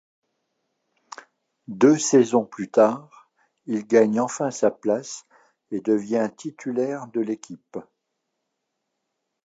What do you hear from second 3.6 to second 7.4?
il gagne enfin sa place et devient titulaire de